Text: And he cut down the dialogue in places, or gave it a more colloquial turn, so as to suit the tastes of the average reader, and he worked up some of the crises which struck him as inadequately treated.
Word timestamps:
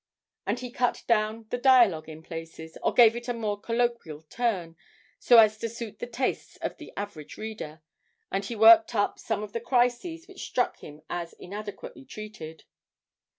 And 0.47 0.59
he 0.61 0.71
cut 0.71 1.03
down 1.05 1.45
the 1.51 1.59
dialogue 1.59 2.09
in 2.09 2.23
places, 2.23 2.75
or 2.81 2.91
gave 2.91 3.15
it 3.15 3.27
a 3.27 3.35
more 3.35 3.61
colloquial 3.61 4.23
turn, 4.23 4.75
so 5.19 5.37
as 5.37 5.59
to 5.59 5.69
suit 5.69 5.99
the 5.99 6.07
tastes 6.07 6.57
of 6.57 6.77
the 6.77 6.91
average 6.97 7.37
reader, 7.37 7.83
and 8.31 8.43
he 8.43 8.55
worked 8.55 8.95
up 8.95 9.19
some 9.19 9.43
of 9.43 9.53
the 9.53 9.61
crises 9.61 10.27
which 10.27 10.43
struck 10.47 10.79
him 10.79 11.03
as 11.07 11.33
inadequately 11.33 12.03
treated. 12.05 12.63